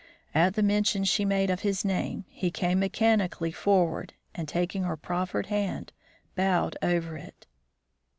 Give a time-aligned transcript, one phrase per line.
[0.33, 4.97] At the mention she made of his name, he came mechanically forward, and, taking her
[4.97, 5.93] proffered hand,
[6.35, 7.45] bowed over it.